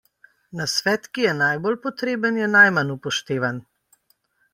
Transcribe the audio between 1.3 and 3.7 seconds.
najbolj potreben, je najmanj upoštevan.